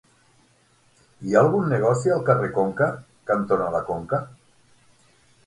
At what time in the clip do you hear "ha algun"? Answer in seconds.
1.35-1.67